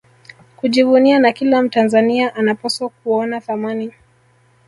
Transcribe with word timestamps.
kujivunia 0.55 1.19
na 1.19 1.31
kila 1.31 1.61
Mtanzania 1.61 2.35
anapaswa 2.35 2.89
kuona 2.89 3.41
thamani 3.41 3.91